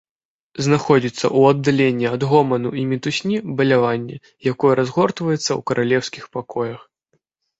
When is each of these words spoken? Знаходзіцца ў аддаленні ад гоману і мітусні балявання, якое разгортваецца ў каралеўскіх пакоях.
Знаходзіцца 0.67 1.21
ў 1.37 1.51
аддаленні 1.53 2.07
ад 2.13 2.21
гоману 2.31 2.71
і 2.83 2.87
мітусні 2.93 3.37
балявання, 3.59 4.17
якое 4.53 4.73
разгортваецца 4.79 5.39
ў 5.41 5.61
каралеўскіх 5.73 6.23
пакоях. 6.39 6.79